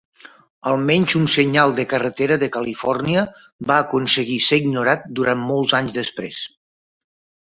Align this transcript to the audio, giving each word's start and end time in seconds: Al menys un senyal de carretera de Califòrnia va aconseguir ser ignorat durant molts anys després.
Al 0.69 0.79
menys 0.85 1.11
un 1.17 1.27
senyal 1.33 1.73
de 1.79 1.83
carretera 1.91 2.37
de 2.43 2.47
Califòrnia 2.55 3.25
va 3.73 3.77
aconseguir 3.83 4.39
ser 4.45 4.61
ignorat 4.63 5.05
durant 5.19 5.45
molts 5.51 5.75
anys 5.81 5.99
després. 6.01 6.41